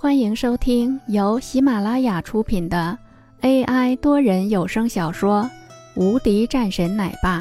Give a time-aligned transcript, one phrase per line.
[0.00, 2.96] 欢迎收听由喜马拉雅出品的
[3.40, 5.42] AI 多人有声小说
[6.00, 7.40] 《无敌战神奶爸》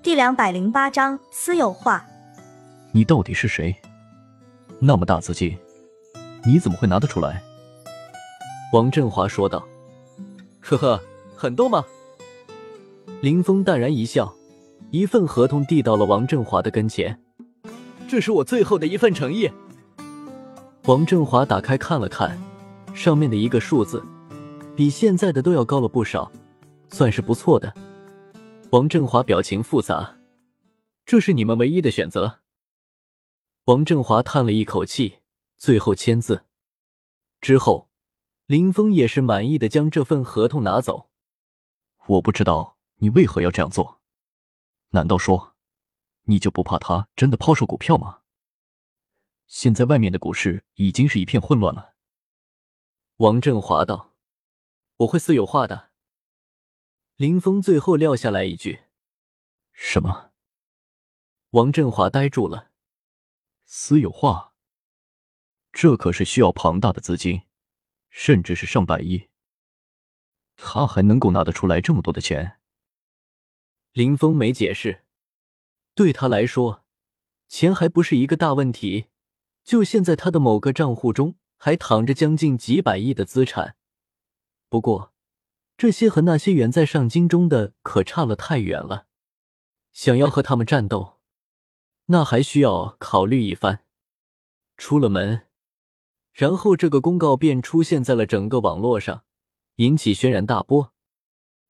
[0.00, 2.06] 第两百零八章私有化。
[2.92, 3.74] 你到底是谁？
[4.78, 5.58] 那么大资金，
[6.44, 7.42] 你怎么会拿得出来？
[8.72, 9.66] 王振华说道
[10.62, 11.02] ：“呵呵，
[11.34, 11.84] 很多吗？”
[13.22, 14.32] 林峰淡然一笑，
[14.92, 17.20] 一份合同递到了王振华的跟前。
[18.08, 19.50] 这是我最后的一份诚意。
[20.84, 22.40] 王振华打开看了看，
[22.94, 24.02] 上面的一个数字，
[24.74, 26.32] 比现在的都要高了不少，
[26.88, 27.72] 算是不错的。
[28.70, 30.16] 王振华表情复杂，
[31.04, 32.40] 这是你们唯一的选择。
[33.66, 35.18] 王振华叹了一口气，
[35.58, 36.44] 最后签字
[37.42, 37.90] 之后，
[38.46, 41.10] 林峰也是满意的将这份合同拿走。
[42.06, 44.00] 我不知道你为何要这样做，
[44.92, 45.57] 难道说？
[46.28, 48.20] 你就不怕他真的抛售股票吗？
[49.46, 51.94] 现在外面的股市已经是一片混乱了。
[53.16, 54.14] 王振华道
[54.98, 55.90] ：“我会私有化的。”
[57.16, 58.84] 林峰最后撂下来一句
[59.72, 60.32] ：“什么？”
[61.52, 62.72] 王振华呆住了。
[63.64, 64.52] 私有化？
[65.72, 67.44] 这可是需要庞大的资金，
[68.10, 69.30] 甚至是上百亿。
[70.56, 72.60] 他还能够拿得出来这么多的钱？
[73.92, 75.06] 林峰没解释。
[75.98, 76.84] 对他来说，
[77.48, 79.06] 钱还不是一个大问题。
[79.64, 83.74] 就现在，他的某个账户中还躺着将近几百亿的资产。
[84.68, 85.12] 不过，
[85.76, 89.08] 这些和那些远在上京中的可差了太远了。
[89.92, 91.18] 想要和他们战斗，
[92.06, 93.80] 那还需要考虑一番。
[94.76, 95.48] 出了门，
[96.32, 99.24] 然后这个公告便出现在了整个网络上，
[99.78, 100.92] 引起轩然大波。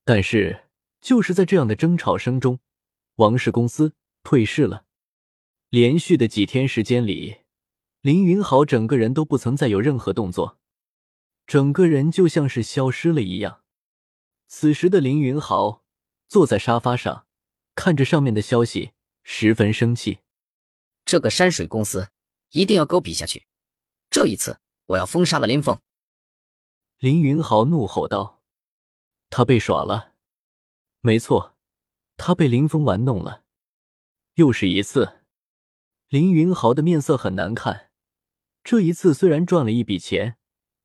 [0.05, 0.67] 但是，
[1.01, 2.61] 就是在这样的争吵声中，
[3.15, 3.95] 王氏公司。
[4.23, 4.85] 退市了。
[5.71, 7.41] 连续的几天时间里，
[8.01, 10.59] 林云豪整个人都不曾再有任何动作，
[11.47, 13.63] 整个人就像是消失了一样。
[14.47, 15.85] 此时的林云豪
[16.27, 17.27] 坐在沙发上，
[17.75, 18.93] 看着上面的消息，
[19.23, 20.21] 十分生气。
[21.05, 22.09] 这个山水公司
[22.51, 23.47] 一定要给我比下去！
[24.09, 25.79] 这一次，我要封杀了林峰！
[26.99, 28.43] 林云豪怒吼道
[29.29, 30.15] ：“他被耍了！
[31.01, 31.57] 没错，
[32.17, 33.45] 他被林峰玩弄了。”
[34.39, 35.25] 又是一次，
[36.07, 37.91] 林云豪的面色很难看。
[38.63, 40.39] 这一次虽然赚了一笔钱，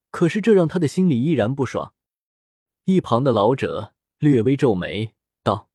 [0.10, 1.94] 可是这让他的心里依然不爽。
[2.86, 5.14] 一旁的老者略微皱眉
[5.44, 5.70] 道：“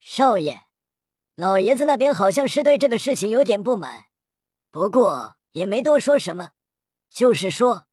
[0.00, 0.62] 少爷，
[1.36, 4.06] 老爷子那边好像是对这个事情有点不满，
[4.72, 6.50] 不过也没多说什么，
[7.08, 7.86] 就是说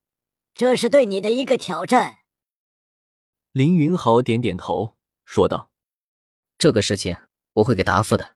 [0.56, 2.22] 这是对你的一个挑战。”
[3.54, 5.70] 林云豪点点头说道
[6.58, 7.16] ：“这个事情
[7.54, 8.34] 我会给答复的。”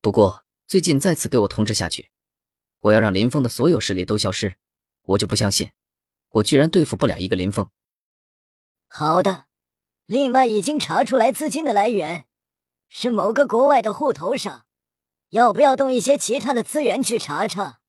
[0.00, 2.10] 不过最近再次给我通知下去，
[2.80, 4.56] 我要让林峰的所有势力都消失，
[5.02, 5.72] 我就不相信
[6.30, 7.68] 我居然对付不了一个林峰。
[8.88, 9.46] 好的，
[10.06, 12.26] 另外已经查出来资金的来源
[12.88, 14.66] 是某个国外的户头上，
[15.30, 17.80] 要不要动一些其他的资源去查查？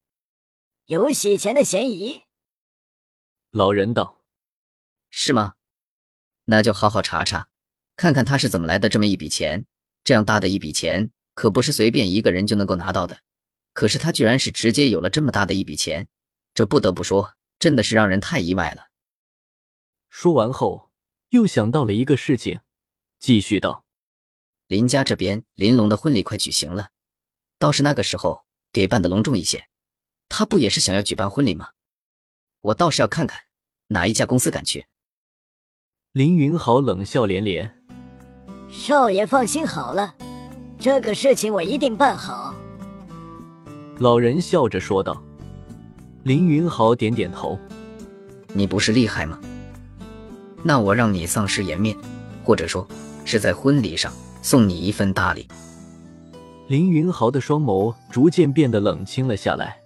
[0.85, 2.23] 有洗钱的嫌疑。
[3.51, 4.21] 老人道
[5.09, 5.55] ：“是吗？
[6.45, 7.49] 那就好好查查，
[7.95, 9.65] 看看他是怎么来的这么一笔钱，
[10.03, 13.19] 这样大的一笔钱。”可不是随便一个人就能够拿到的，
[13.71, 16.07] 可是他居然是直接有了这么大的一笔钱，
[16.55, 18.87] 这不得不说，真的是让人太意外了。
[20.09, 20.89] 说完后，
[21.29, 22.61] 又想到了一个事情，
[23.19, 23.85] 继续道
[24.65, 26.89] ：“林家这边林龙的婚礼快举行了，
[27.59, 28.43] 倒是那个时候
[28.73, 29.67] 给办的隆重一些。
[30.29, 31.69] 他不也是想要举办婚礼吗？
[32.61, 33.41] 我倒是要看看
[33.89, 34.87] 哪一家公司敢去。”
[36.13, 37.83] 林云豪冷笑连连
[38.71, 40.15] ：“少爷放心好了。”
[40.79, 42.53] 这个事情我一定办好。”
[43.99, 45.21] 老人笑着说道。
[46.23, 47.57] 林云豪点点头
[48.51, 49.39] ：“你不是厉害吗？
[50.61, 51.95] 那我让你丧失颜面，
[52.43, 52.85] 或者说
[53.23, 54.11] 是在婚礼上
[54.41, 55.47] 送你一份大礼。”
[56.67, 59.77] 林云豪的双眸逐渐变得冷清了下来。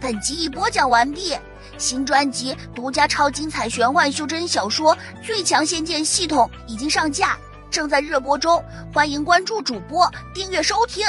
[0.00, 1.36] 本集已播讲完毕，
[1.78, 4.92] 新专辑独家超精彩玄幻修真小说
[5.22, 7.38] 《最强仙剑系统》已经上架。
[7.74, 11.04] 正在热播中，欢迎关注主播，订阅收听。